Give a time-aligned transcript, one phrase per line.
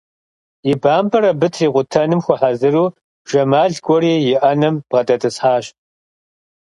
[0.71, 2.85] И бампӀэр абы трикъутэным хуэхьэзыру
[3.29, 5.65] Жэмал кӀуэри и ӏэнэм бгъэдэтӀысхьащ.